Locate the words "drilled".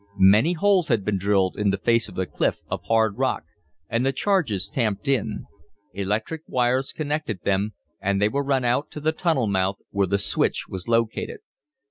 1.19-1.55